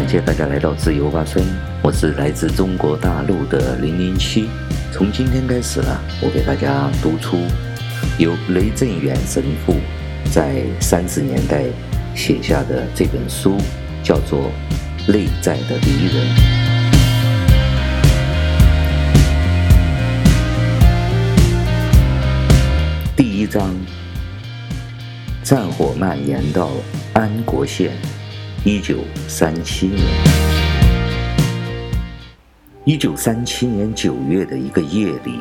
[0.00, 1.44] 感谢大家来到自由发声，
[1.82, 4.48] 我是来自中国大陆的零零七。
[4.90, 7.36] 从今天开始呢，我给大家读出
[8.16, 9.76] 由雷震远神父
[10.32, 11.64] 在三十年代
[12.14, 13.58] 写下的这本书，
[14.02, 14.50] 叫做
[15.12, 16.26] 《内在的敌人》。
[23.14, 23.76] 第一章，
[25.42, 26.70] 战火蔓延到
[27.12, 27.92] 安国县。
[28.62, 30.06] 一九三七年，
[32.84, 35.40] 一九三七年九月的一个夜里，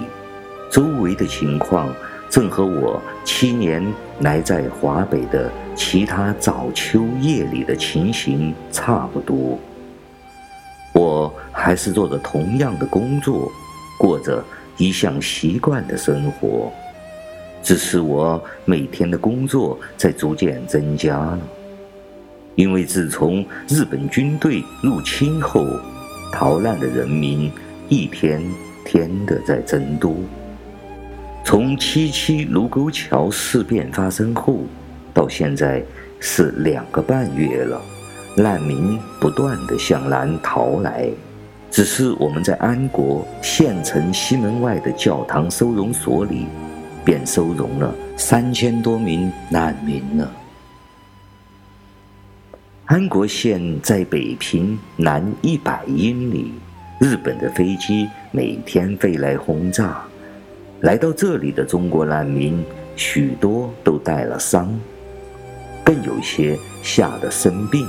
[0.72, 1.94] 周围的情况
[2.30, 3.86] 正和我七年
[4.22, 9.59] 来在华北的其他早秋夜里的情形差不多。
[10.94, 13.52] 我还是做着同样的工作，
[14.00, 14.42] 过着
[14.78, 16.72] 一向习惯的生活，
[17.62, 21.40] 只是我每天的工作在逐渐增加了。
[22.55, 25.66] 因为自从日本军队入侵后，
[26.31, 27.52] 逃难的人民
[27.88, 28.41] 一天
[28.86, 30.16] 天的在增多。
[31.44, 34.59] 从七七卢沟桥事变发生后，
[35.14, 35.81] 到现在
[36.19, 37.81] 是两个半月了，
[38.36, 41.09] 难民不断的向南逃来。
[41.72, 46.45] 只是我们在安国县城西门外的教堂收容所里，
[47.06, 50.31] 便收容了三千多名难民了。
[52.90, 56.52] 安国县在北平南一百英里，
[57.00, 60.02] 日本的飞机每天飞来轰炸。
[60.80, 62.66] 来到这里的中国难民，
[62.96, 64.73] 许多都带了伤，
[65.84, 67.86] 更有些吓得生病，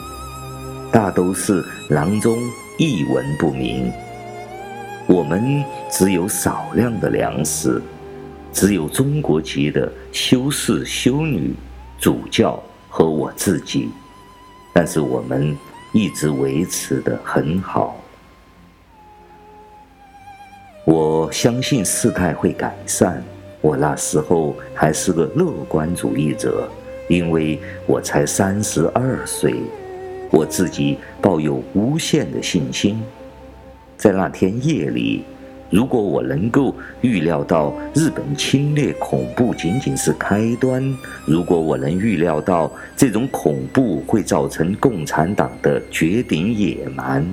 [0.92, 2.36] 大都是囊中
[2.78, 3.90] 一文不名。
[5.06, 7.80] 我们只有少量的粮食，
[8.52, 11.54] 只有中国籍的修士、修女、
[11.98, 13.88] 主教和我自己。
[14.72, 15.56] 但是我们
[15.92, 17.96] 一直维持得很好。
[20.84, 23.22] 我相信事态会改善。
[23.60, 26.68] 我那时候还是个乐观主义者，
[27.08, 29.54] 因为我才三十二岁，
[30.30, 33.02] 我自己抱有无限的信心。
[33.96, 35.24] 在那天夜里。
[35.70, 40.82] 如果我能够预料到日本侵略恐怖仅仅是开端，
[41.24, 47.24] 如果我能预料到这种恐怖会造成共产党的绝顶野蛮，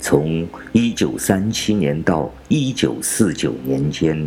[0.00, 4.26] 从一九三七年到一九四九年间，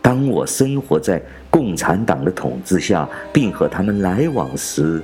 [0.00, 5.00] 当我生活在共产党的统治下，并和他们来往时，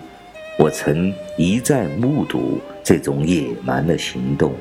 [0.58, 4.52] 我曾一再目睹这种野蛮的行动。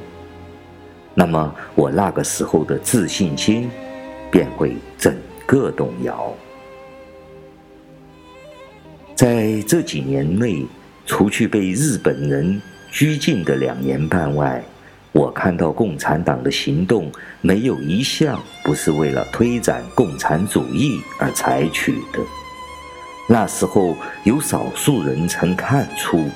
[1.20, 3.68] 那么，我那个时候的自信心
[4.30, 5.18] 便会整
[5.48, 6.32] 个动摇。
[9.16, 10.64] 在这几年内，
[11.08, 12.62] 除去被日本人
[12.92, 14.64] 拘禁的两年半外，
[15.12, 17.12] 我看到共产党的行动
[17.42, 22.20] 没有一项不是为了推展共产主义而采取的。
[23.28, 26.30] 那时候，有少数人曾看出。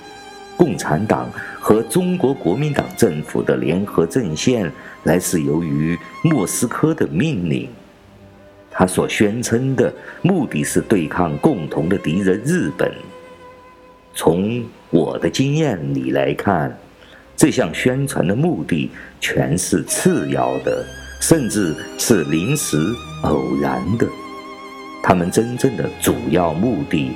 [0.61, 1.27] 共产党
[1.59, 4.71] 和中国国民党政府的联合阵线，
[5.05, 7.67] 来自由于莫斯科的命令。
[8.69, 9.91] 他所宣称的
[10.21, 12.93] 目的是对抗共同的敌人日本。
[14.13, 16.77] 从我的经验里来看，
[17.35, 20.85] 这项宣传的目的全是次要的，
[21.19, 22.77] 甚至是临时
[23.23, 24.05] 偶然的。
[25.01, 27.13] 他们真正的主要目的，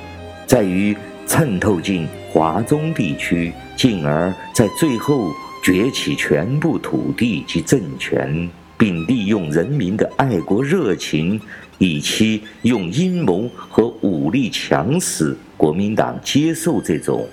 [0.48, 0.96] 在于。
[1.28, 5.32] 渗透进华中地区，进而在最后
[5.64, 11.40] 攫取全部土地及政权，并利用人民的爱国热情，
[11.78, 17.26] 以期用阴谋和武力强使国民党接受这种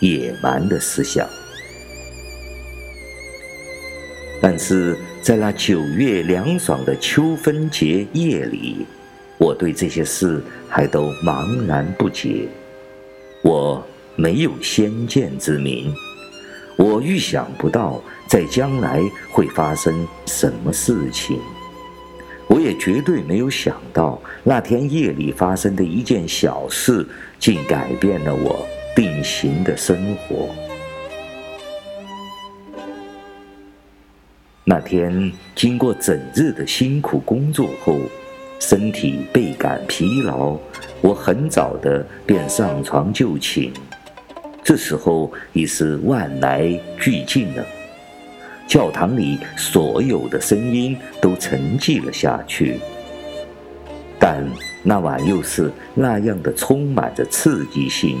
[0.00, 1.26] 野蛮的思想。
[4.42, 8.84] 但是在那九月凉爽的秋分节夜里，
[9.38, 12.46] 我对这些事还都茫然不解。
[13.42, 13.82] 我
[14.20, 15.94] 没有先见之明，
[16.76, 19.00] 我预想不到在将来
[19.32, 21.38] 会发生什么事情，
[22.46, 27.08] 我也绝对没有想到那天夜里发生的一件小事，
[27.38, 30.50] 竟改变了我定型的生活。
[34.64, 37.96] 那天经过整日的辛苦工作后，
[38.58, 40.58] 身体倍感疲劳。
[41.02, 43.72] 我很早的便上床就寝，
[44.70, 47.66] 这时候已是万籁俱静了，
[48.68, 52.78] 教堂里所有的声音都沉寂了下去。
[54.16, 54.48] 但
[54.84, 58.16] 那晚又是那样的充满着刺激性，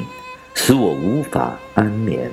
[0.56, 2.28] 使我无法安眠。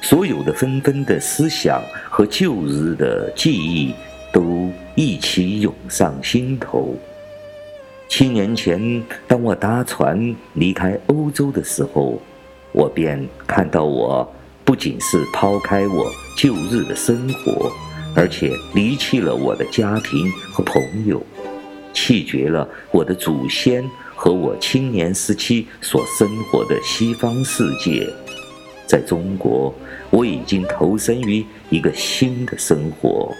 [0.00, 3.92] 所有的纷纷的思想和旧日的记忆
[4.32, 6.94] 都一起涌上心头。
[8.08, 12.22] 七年前，当我搭船离开欧洲的时候，
[12.72, 14.28] 我便看到我
[14.64, 17.72] 不仅是抛开我旧日的生活，
[18.14, 21.20] 而且离弃了我的家庭和朋友，
[21.92, 23.84] 弃绝了我的祖先
[24.14, 28.08] 和我青年时期所生活的西方世界。
[28.86, 29.74] 在中国，
[30.10, 33.34] 我已经投身于一个新的生活。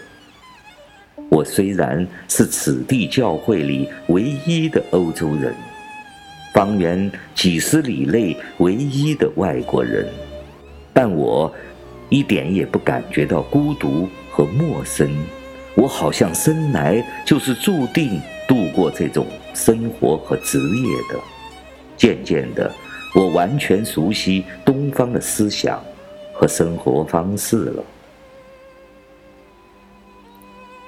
[1.28, 5.54] 我虽然是此地教会里唯一的欧洲人，
[6.52, 10.06] 方圆几十里内唯一的外国人，
[10.92, 11.52] 但我
[12.08, 15.10] 一点也不感觉到孤独和陌生。
[15.74, 21.20] 我好像生来就是注定度过这种生活和职业的。
[21.96, 22.70] 渐渐的。
[23.12, 25.82] 我完全熟悉东方的思想
[26.32, 27.82] 和生活方式了。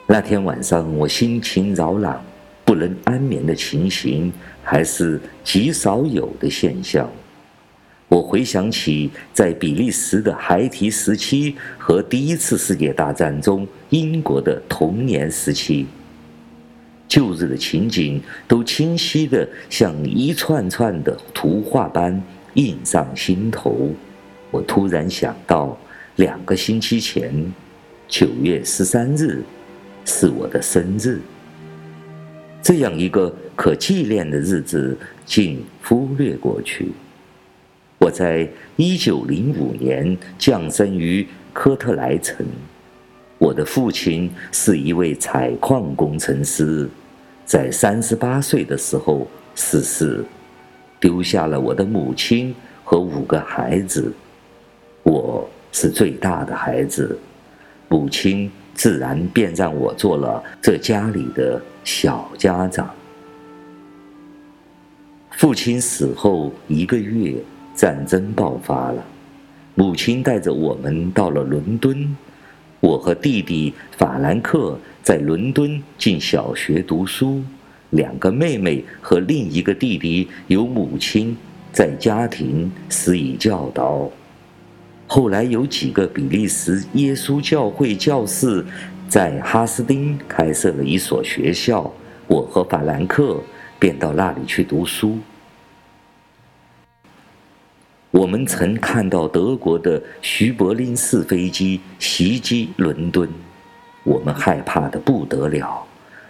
[0.07, 2.15] 那天晚上，我心情扰攘，
[2.65, 4.33] 不能安眠的情形
[4.63, 7.11] 还是极少有的现象。
[8.09, 15.87] 我回想起在比利时的孩提时期和第一次世界大战中英国的童年时期。
[17.09, 22.23] 旧日的情景都清晰地像一串串的图画般
[22.55, 23.91] 印上心头。
[24.51, 25.79] 我突然想到，
[26.17, 27.33] 两个星期前，
[28.09, 29.43] 九月十三日，
[30.05, 31.21] 是我的生日。
[32.63, 36.93] 这样一个可纪念的日子，竟忽略过去。
[37.99, 42.47] 我在一九零五年降生于科特莱城，
[43.39, 46.89] 我的父亲是一位采矿工程师。
[47.45, 49.27] 在三十八岁的时候
[49.57, 50.25] 逝世，
[51.01, 52.55] 丢下了我的母亲
[52.85, 54.13] 和五个孩子。
[55.03, 57.19] 我是最大的孩子，
[57.89, 62.91] 母亲自然便让我做了这家里的小家长。
[65.31, 67.35] 父亲死后一个月，
[67.75, 69.05] 战争爆发了，
[69.75, 72.17] 母亲带着我们到了伦敦。
[72.81, 77.43] 我和弟弟法兰克在伦敦进小学读书，
[77.91, 81.37] 两个妹妹和另一个弟弟由母亲
[81.73, 84.11] 在家庭施以教导。
[85.15, 88.65] 后来有几个比利时耶稣教会教士
[89.11, 91.93] 在哈斯丁开设了一所学校，
[92.27, 93.39] 我和法兰克
[93.79, 95.19] 便到那里去读书。
[98.11, 103.29] 我们曾看到德国的徐柏林式飞机袭击伦敦，
[104.05, 105.87] 我们害怕得不得了，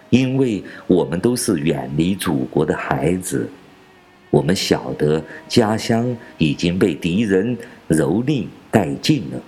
[0.09, 3.49] 因为我们都是远离祖国的孩子。
[4.33, 7.55] 我们晓得家乡已经被敌人
[7.87, 9.39] 蹂躏殆尽了，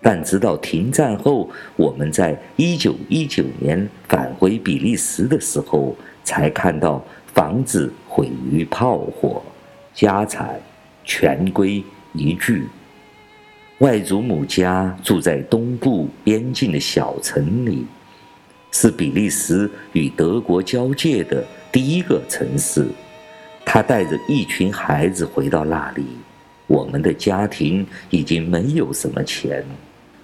[0.00, 7.04] 但直到停战后，我们在一九一九年返回比利时的时候，才看到
[7.34, 9.42] 房子毁于炮火，
[9.92, 10.58] 家产。
[11.06, 11.84] 全归
[12.14, 12.62] 一炬。
[13.80, 17.84] 外祖母家住在东部边境的小城里，
[18.72, 22.86] 是比利时与德国交界的第一个城市。
[23.64, 26.04] 他带着一群孩子回到那里。
[26.66, 29.64] 我们的家庭已经没有什么钱，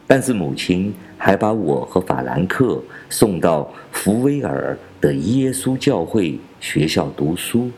[0.06, 7.70] 但是母亲还把我和法兰克送到福威尔的耶稣教会学校读书。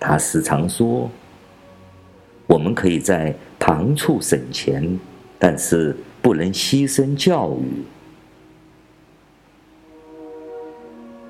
[0.00, 1.10] 他时常说。
[2.46, 4.98] 我们可以在旁处省钱，
[5.38, 7.84] 但是不能牺牲教育。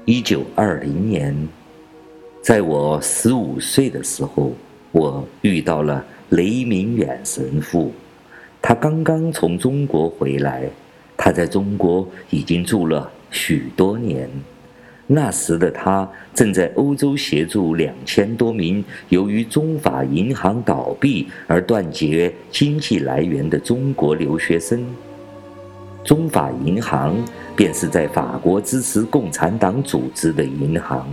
[0.04, 1.48] 一九二零年，
[2.48, 4.54] 在我十五岁的时候，
[4.90, 7.92] 我遇到了雷明远神父。
[8.62, 10.62] 他刚刚从中国回来，
[11.14, 14.26] 他在中国已经住了许多年。
[15.06, 24.86] 那时的他正在欧洲协助两千多名由于中法银行倒闭而断绝经济来源的中国留学生。
[26.02, 27.14] 中法银行
[27.54, 31.06] 便是在法国支持共产党组织的银行，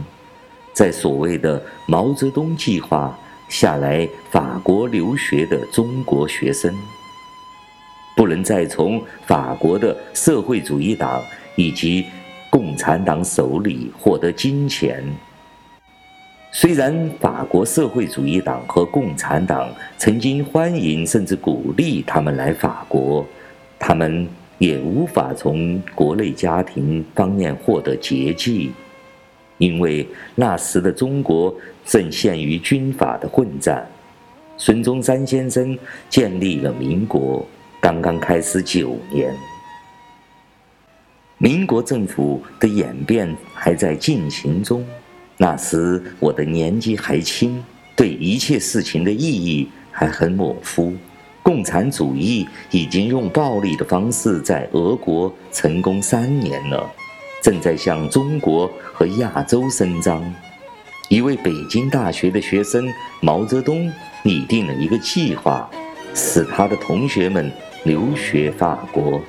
[0.76, 3.18] 在所谓的毛泽东计划
[3.48, 6.76] 下来法国留学的中国学生，
[8.14, 11.24] 不能再从法国的社会主义党
[11.56, 12.06] 以及
[12.50, 15.02] 共产党手里获得金钱。
[16.52, 23.26] 虽然法国社会主义党和共产党曾经欢迎甚至鼓励他们来法国，
[23.80, 24.28] 他们
[24.58, 28.74] 也无法从国内家庭方面获得接济，
[29.58, 31.54] 因为那时的中国
[31.86, 33.88] 正陷于军阀的混战。
[34.58, 35.78] 孙中山先生
[36.10, 37.46] 建立了民国。
[37.82, 39.32] 刚刚开始九年。
[41.38, 44.84] 民国政府的演变还在进行中，
[45.38, 47.64] 那时我的年纪还轻，
[47.96, 50.94] 对一切事情的意义还很模糊。
[51.44, 56.92] 共产主义已经用暴力的方式在俄国成功三年了，
[57.46, 60.20] 正在向中国和亚洲伸张。
[61.10, 63.88] 一位北京大学的学生毛泽东
[64.24, 65.70] 拟定了一个计划，
[66.16, 67.52] 使他的同学们
[67.84, 69.22] 留学法国。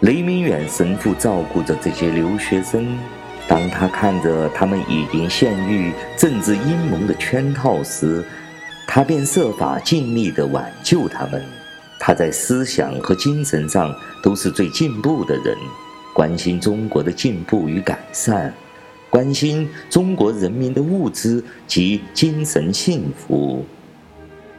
[0.00, 2.98] 雷明远神父照顾着这些留学生，
[3.46, 8.24] 当他看着他们已经陷入政治阴谋的圈套时，
[8.88, 11.40] 他便设法尽力地挽救他们。
[12.00, 15.56] 他在思想和精神上都是最进步的人，
[16.14, 18.54] 关心中国的进步与改善，
[19.10, 23.62] 关心中国人民的物质及精神幸福。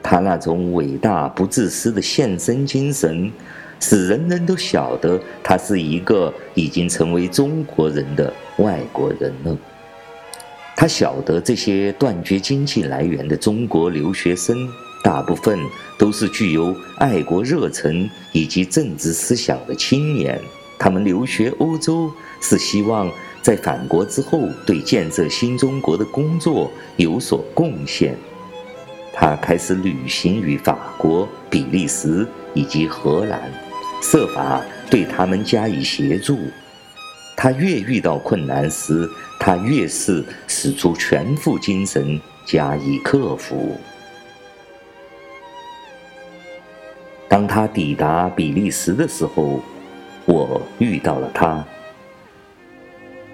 [0.04, 3.32] 他那种伟大不自私的献身精神。
[3.78, 9.56] 使人人都晓得他是一个已经成为中国人的外国人了。
[10.78, 14.68] 他晓得这些断绝经济来源的中国留学生，
[15.04, 15.60] 大部分
[16.00, 20.40] 都是具有爱国热忱以及政治思想的青年。
[20.78, 28.16] 他们留学欧洲是希望在返国之后对建设新中国的工作有所贡献。
[29.14, 33.52] 他开始旅行于法国、比利时以及荷兰。
[34.02, 36.38] 设法对他们加以协助。
[37.36, 43.80] 他越遇到困难时，他越是使出全副精神加以克服。
[47.28, 49.62] 当他抵达比利时的时候，
[50.26, 51.64] 我遇到了他。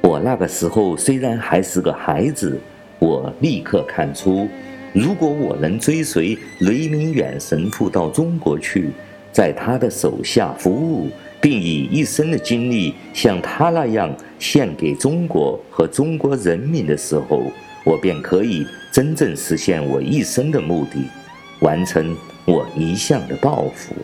[0.02, 2.60] 我那个时候虽然还是个孩子，
[3.00, 4.48] 我立刻看出，
[4.94, 8.92] 如果我能追随雷明远神父到中国去。
[9.34, 17.50] 在他的手下服务，并以一生的精力像他那样献给中国和中国人民的时候，
[17.86, 21.08] 我便可以真正实现我一生的目的，
[21.62, 23.96] 完成我一向的抱负。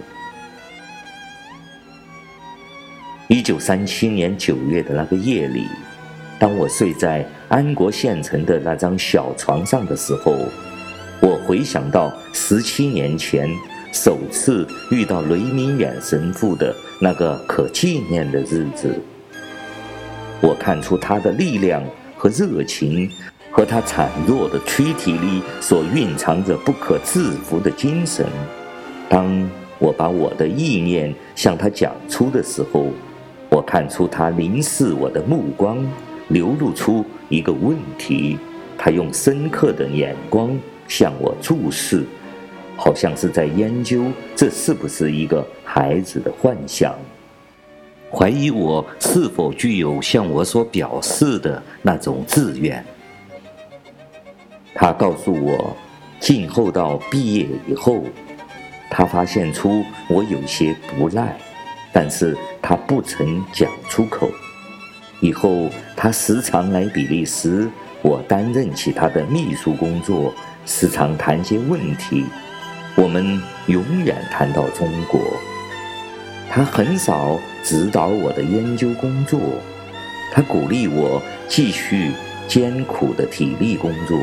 [3.29, 5.65] 一九三七年九月的那个夜里，
[6.39, 10.33] 当我睡在安国县城的那张小床上的时候，
[11.19, 13.49] 我回想到十七年前。
[13.93, 18.93] 首次遇到雷明远神父的那个可纪念的日子，
[20.41, 21.81] 我看出他的力量
[22.15, 23.09] 和热情，
[23.49, 28.25] 和他孱弱的躯体里所蕴藏着不可制服的精神。
[29.09, 32.91] 当我把我的意念向他讲出的时候，
[33.49, 35.77] 我看出他凝视我的目光
[36.29, 38.37] 流露出一个问题，
[38.77, 42.05] 他用深刻的眼光向我注视。
[42.79, 46.93] 好像是在研究这是不是一个孩子的幻想，
[48.11, 52.85] 怀疑我是否具有向我所表示的那种志愿。
[54.75, 55.75] 他告诉我，
[56.19, 58.03] 静候到毕业以后，
[58.91, 61.35] 他发现出我有些不赖，
[61.99, 64.29] 但是他不曾讲出口。
[65.19, 67.67] 以后他时常来比利时，
[68.03, 70.31] 我担任起他的秘书工作，
[70.63, 72.25] 时常谈些问题。
[72.95, 75.19] 我们永远谈到中国，
[76.51, 79.39] 他很少指导我的研究工作，
[80.31, 82.11] 他鼓励我继续
[82.47, 84.19] 艰苦的体力工作。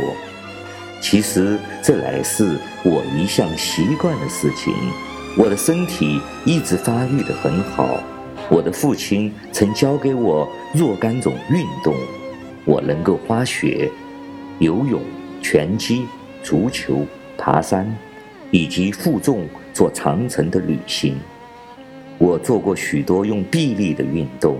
[1.01, 4.73] 其实这乃是我一向习惯的事情。
[5.37, 8.01] 我的身体一直发育得很好。
[8.51, 11.95] 我的父亲曾教给我若干种运动，
[12.65, 13.91] 我能够滑雪、
[14.59, 15.01] 游泳、
[15.43, 16.07] 拳击、
[16.43, 17.87] 足球、爬山。
[18.51, 21.17] 以及负重做长程的旅行，
[22.19, 24.59] 我做过许多用臂力的运动。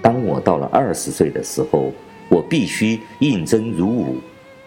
[0.00, 1.92] 当我到了二十岁的时候，
[2.28, 4.18] 我必须应征入伍，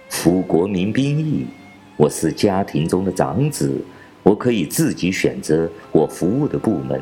[0.09, 1.47] 服国民兵役。
[1.95, 3.81] 我是家庭中的长子，
[4.27, 7.01] 我可以自己选择我服务的部门。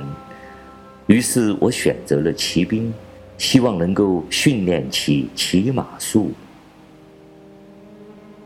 [1.07, 2.93] 于是我选择了骑兵，
[3.35, 6.29] 希望能够训练起骑马术。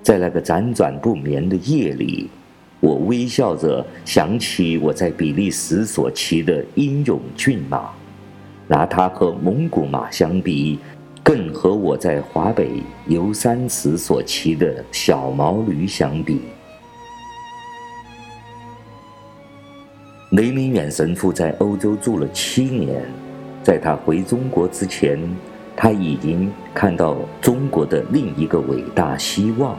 [0.01, 2.29] 在那个辗转不眠的夜里。
[2.81, 7.89] 我微笑着想起我在比利时所骑的英勇骏马，
[8.69, 10.79] 拿它和蒙古马相比，
[11.21, 16.39] 更和我在华北游山时所骑的小毛驴相比。
[20.39, 23.03] 雷明远神父在欧洲住了七年，
[23.61, 25.19] 在他回中国之前，
[25.75, 29.77] 他已经看到中国的另一个伟大希望。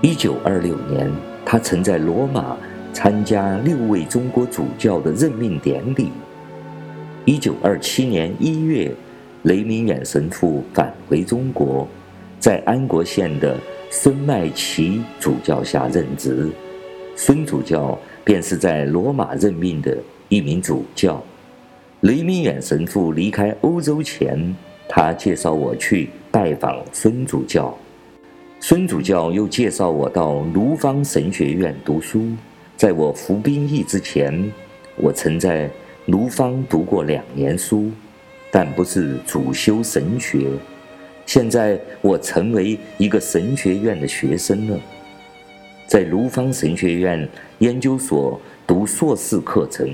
[0.00, 1.12] 一九二六年。
[1.44, 2.56] 他曾在罗马
[2.92, 6.10] 参加六位中国主教的任命典礼。
[7.24, 8.92] 一九二七年一月，
[9.42, 11.86] 雷明远神父返回中国，
[12.40, 13.56] 在安国县的
[13.90, 16.48] 孙麦琪主教下任职。
[17.14, 17.96] 孙主教
[18.26, 19.96] 便是在罗马任命的
[20.28, 21.22] 一名主教。
[22.00, 24.52] 雷明远神父离开欧洲前，
[24.88, 27.72] 他介绍我去拜访孙主教。
[28.58, 32.32] 孙主教又介绍我到卢芳神学院读书。
[32.76, 34.52] 在我服兵役之前，
[34.96, 35.70] 我曾在
[36.06, 37.92] 卢芳读过两年书，
[38.50, 40.48] 但不是主修神学。
[41.26, 44.80] 现在我成为一个神学院的学生了，
[45.86, 47.28] 在卢芳神学院
[47.60, 49.88] 研究所读硕士课程。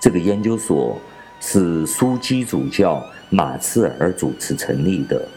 [0.00, 0.98] 这个研究所
[1.40, 5.28] 是枢机主教马茨尔主持成立的，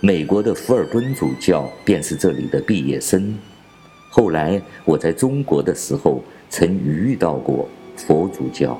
[0.00, 3.34] 美国的福尔顿主教便是这里的毕业生。
[4.10, 8.78] 后来我在中国的时候，曾遇到过佛主教。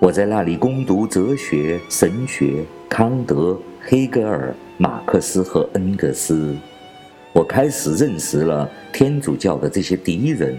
[0.00, 6.54] 我在那里攻读哲学、神学、康德、黑格尔、马克思和恩格斯。
[7.34, 10.56] 我开始认识了天主教的这些敌人。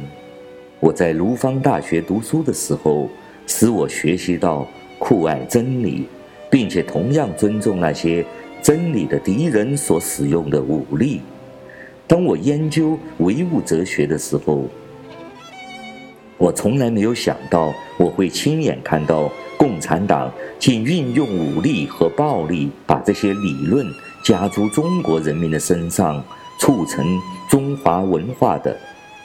[0.81, 3.09] 我在卢芳大学读书的时候，
[3.47, 4.67] 使我学习到
[4.99, 6.05] 酷爱真理，
[6.51, 8.25] 并且同样尊重那些
[8.61, 11.21] 真理的敌人所使用的武力。
[12.07, 14.65] 当我研究唯物哲学的时候，
[16.37, 20.29] 我从来没有想到我会亲眼看到共产党
[20.59, 23.87] 竟运用武力和暴力，把这些理论
[24.25, 26.21] 加诸中国人民的身上，
[26.65, 28.75] 促成中华文化的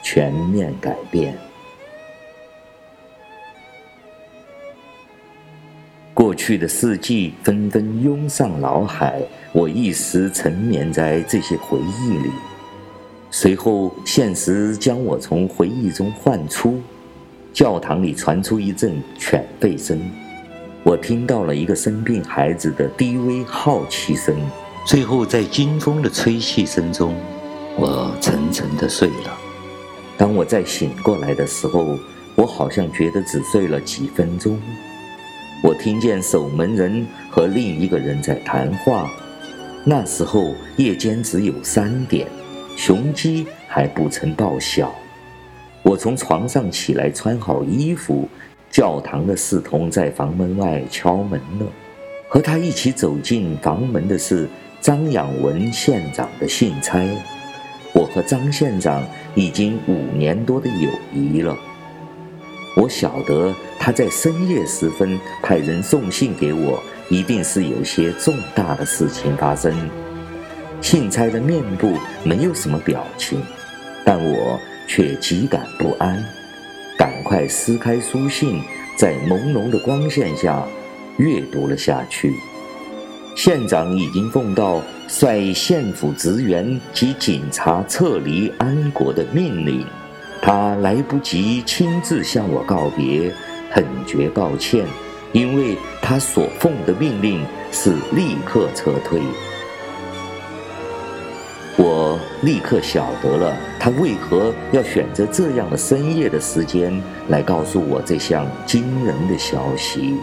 [0.03, 1.35] 全面改变。
[6.13, 9.19] 过去的事迹纷纷涌上脑海，
[9.53, 12.29] 我一时沉眠在这些回忆里。
[13.31, 16.79] 随后，现实将我从回忆中唤出。
[17.51, 19.99] 教堂里传出一阵犬吠声，
[20.83, 24.35] 我听到了一个生病孩子的低微好奇声。
[24.83, 27.15] 最后，在金风的吹气声中，
[27.77, 29.37] 我沉沉地睡了。
[30.17, 31.97] 当我再醒过来的时候，
[32.35, 34.59] 我好像觉得只睡了几分钟。
[35.63, 39.09] 我听见守门人和另一个人在谈话。
[39.85, 42.27] 那时候夜间只有三点。
[42.75, 44.91] 雄鸡还不曾报晓，
[45.83, 48.27] 我从床上起来，穿好衣服。
[48.71, 51.65] 教堂的侍童在房门外敲门了。
[52.29, 54.47] 和他一起走进房门的是
[54.81, 57.07] 张养文县长的信差。
[57.93, 59.03] 我和张县长
[59.35, 61.55] 已经五年多的友谊了。
[62.75, 69.73] 我晓得他在深夜时分派人送信给我，一定是有些重大的事情发生。
[70.81, 73.43] 信差的面部没有什么表情，
[74.03, 76.23] 但我却极感不安。
[76.97, 78.61] 赶快撕开书信，
[78.95, 80.65] 在朦胧的光线下
[81.17, 82.33] 阅读了下去。
[83.35, 89.85] 县长已经奉到率县府职员及警察撤离安国的命令，
[90.41, 93.33] 他来不及亲自向我告别，
[93.71, 94.85] 很觉抱歉，
[95.31, 99.21] 因为他所奉的命令是立刻撤退。
[101.77, 110.15] 我立刻晓得了他为何要选择这样的深夜的时间来告诉我这项惊人的消息。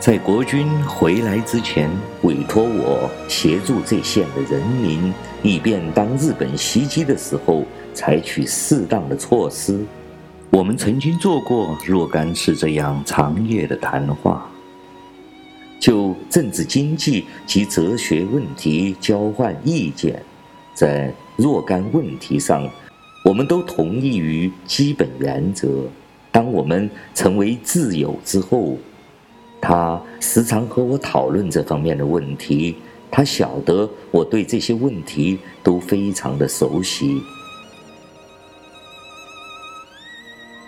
[0.00, 1.90] 在国军回来之前，
[2.22, 9.84] 委托我协助这县的人民，以便当日本袭击的时候采取适当的措施。
[10.50, 14.48] 我们曾经做过若干次这样长夜的谈话，
[15.80, 20.22] 就政治经济及哲学问题交换意见。
[20.74, 22.70] 在若干问题上，
[23.24, 25.68] 我们都同意于基本原则。
[26.30, 28.78] 当我们成为挚友之后，
[29.68, 32.74] 他时常和我讨论这方面的问题。
[33.10, 37.20] 他晓得我对这些问题都非常的熟悉。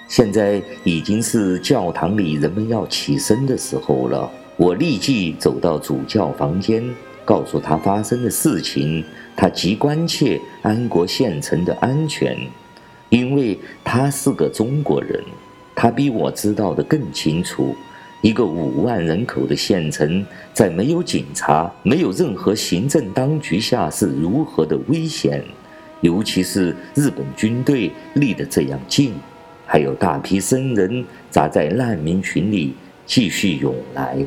[0.07, 6.85] 现在已经是教堂里人们要起身的时候了，我立即走到主教房间。
[7.25, 9.03] 告诉他发生的事情，
[9.35, 12.37] 他极关切安国县城的安全，
[13.09, 15.23] 因为他是个中国人，
[15.75, 17.75] 他比我知道的更清楚，
[18.23, 25.43] 一个五万人口的县城，在没有警察、没有任何行政当局下是如何的危险，
[26.03, 29.15] 尤其是日本军队离得这样近，
[29.67, 32.75] 还有大批僧人扎在难民群里
[33.07, 34.19] 继续涌来。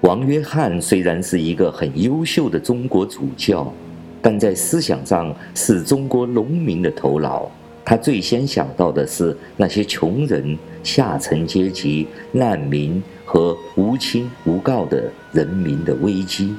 [0.00, 3.72] 王约翰虽然是一个很优秀的中国主教，
[4.20, 7.48] 但在思想上是中国农民的头脑。
[7.88, 16.54] 他最先想到的是那些穷人、下层阶级、难民和无亲无告的人民的危机。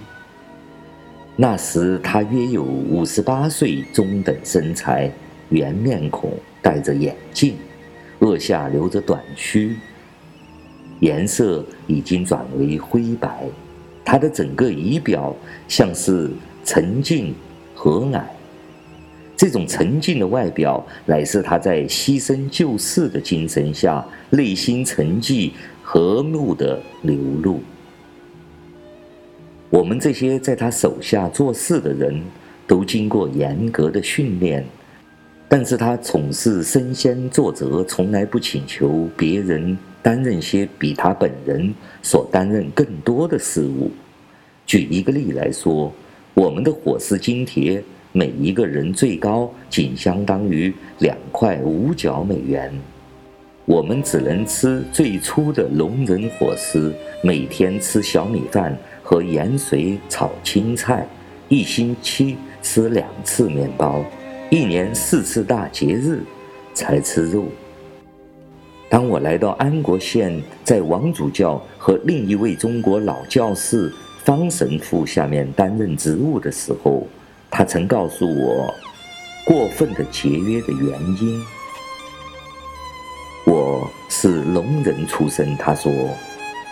[1.36, 5.12] 那时他约有五十八岁，中等身材，
[5.50, 7.54] 圆面孔，戴着眼镜，
[8.22, 9.76] 额下留着短须，
[11.00, 13.44] 颜色已经转为灰白。
[14.04, 15.36] 他的整个仪表
[15.68, 16.32] 像是
[16.66, 17.36] 沉静
[17.76, 18.20] 和蔼。
[19.40, 27.62] 这种沉静的外表，乃是他在牺牲救世的精神下，内心沉寂和睦的流露。
[29.70, 32.22] 我们这些在他手下做事的人，
[32.68, 34.66] 都经过严格的训练，
[35.48, 43.90] 但是他总是身先作则，从来不请求别人担任些比他本人所担任更多的事务。
[44.66, 45.94] 举一个例来说，
[46.34, 47.82] 我们的伙食津贴。
[48.12, 52.74] 每一个人最高仅相当于两块五角美元，
[53.66, 56.92] 我们只能吃最粗的龙人伙食，
[57.24, 61.08] 每天吃小米饭和盐水炒青菜，
[61.50, 64.04] 一星期吃两次面包，
[64.50, 66.24] 一年四次大节日
[66.74, 67.46] 才吃肉。
[68.90, 73.94] 当我来到安国县，在王主教和另一位中国老教士
[74.24, 77.06] 方神父下面担任职务的时候，
[77.52, 78.74] 他曾告诉我，
[79.44, 81.44] 过分的节约的原因。
[83.46, 85.92] 我是农人出身，他说，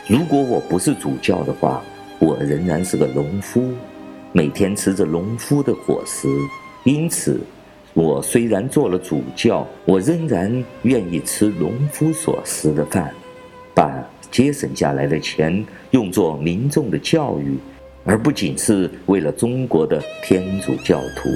[0.08, 1.82] 如果我不是主教的话，
[2.20, 3.74] 我仍然是个农夫，
[4.32, 6.28] 每天吃着农夫的伙食。
[6.84, 7.42] 因此，
[7.94, 13.12] 我虽然做了主教，我仍然愿意吃农夫所食的饭，
[13.74, 13.92] 把
[14.30, 17.58] 节省下来的钱用作民众的教育。
[18.08, 21.30] 而不仅是为了中国的天主教徒。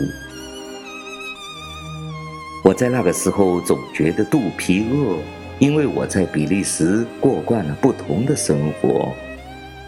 [2.64, 5.18] 我在那个时候总觉得肚皮饿，
[5.60, 9.12] 因为我在比利时过惯了不同的生活。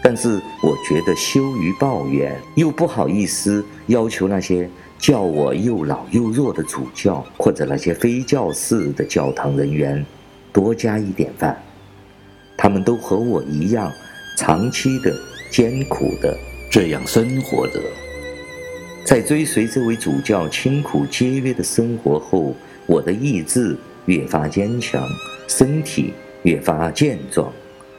[0.02, 4.68] 但是我觉得羞于抱怨，又不好意思要求那些
[4.98, 10.04] 叫我又老又弱的主教，或者那些非教士的教堂人员
[10.52, 11.58] 多加一点饭。
[12.58, 13.90] 他们都和我一样，
[14.36, 15.10] 长期的
[15.50, 16.36] 艰苦的。
[16.74, 17.80] 这样生活着，
[19.04, 22.52] 在追随这位主教清苦节约的生活后，
[22.86, 25.00] 我的意志越发坚强，
[25.46, 27.48] 身体越发健壮。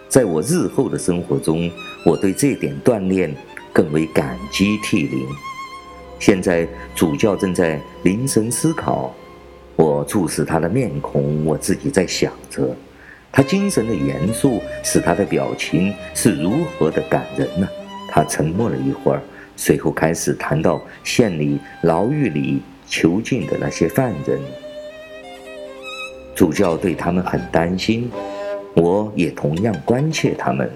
[0.09, 1.71] 在我日后的生活中，
[2.05, 3.33] 我对这点锻炼
[3.71, 5.25] 更为感激涕零。
[6.19, 9.15] 现在主教正在凝神思考，
[9.77, 12.75] 我注视他的面孔，我自己在想着，
[13.31, 17.65] 他精神的严肃使他的表情是如何的感人呢？
[18.15, 19.21] 他沉默了一会儿，
[19.58, 24.39] 随后开始谈到县里牢狱里囚禁的那些犯人。
[26.34, 28.10] 主教对他们很担心，
[28.73, 30.71] 我也同样关切他们，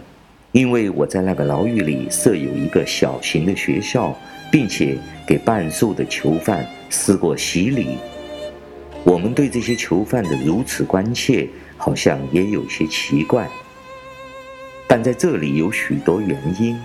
[0.52, 4.14] 因为我在那个牢狱里设有一个小型的学校，
[4.52, 7.98] 并且给半数的囚犯施过洗礼。
[9.06, 11.48] 我们对这些囚犯的如此关切，
[11.78, 13.48] 好像也有些奇怪，
[14.90, 16.78] 但在这里有许多原因。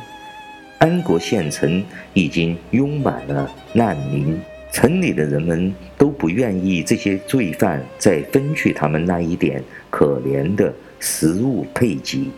[0.85, 4.39] 安国县城已经拥满了难民，
[4.71, 10.71] 城里的人们都不愿意这些罪犯再分去他们那一点可怜的
[11.01, 12.31] 食物配给，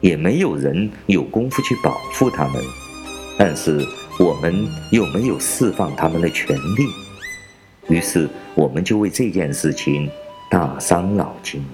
[0.00, 2.60] 也没有人有功夫去保护他们，
[3.38, 3.80] 但是
[4.18, 10.10] 我们又没有释放他们的权利，于是我们就为这件事情
[10.50, 11.64] 大伤脑筋。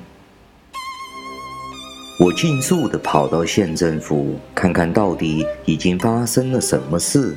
[2.20, 7.35] 我尽速地跑到县政府，看看到底已经发生了什么事。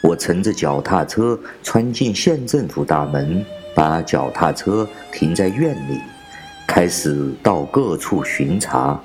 [0.00, 5.98] 我乘着脚踏车穿进县政府大门，把脚踏车停在院里，
[6.68, 9.00] 开始到各处巡查。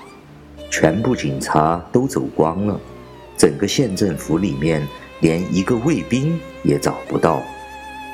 [0.70, 2.80] 全部警察都走光了，
[3.36, 4.88] 整个县政府里面
[5.22, 7.42] 连一个卫兵也找不到。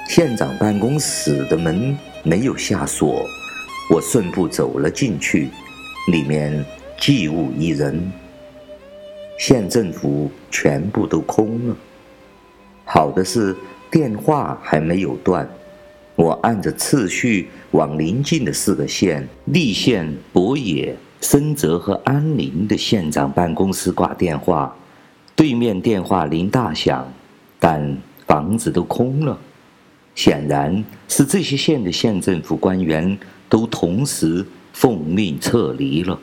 [0.07, 3.25] 县长办公室的门没有下锁，
[3.93, 5.49] 我顺步走了进去，
[6.13, 6.65] 里面。
[6.99, 8.11] 寂无一人，
[9.37, 11.75] 县政府全部都空了。
[12.83, 13.55] 好的是
[13.91, 15.47] 电话还没有断，
[16.15, 24.75] 我按着次序往邻近的四个县——立县、博野、深泽和安林的县长办公室挂电话。
[25.35, 27.13] 对面电话铃大响，
[27.59, 29.37] 但房子都空了，
[30.15, 33.15] 显然是这些县的县政府官员
[33.47, 36.19] 都同时奉命撤离了。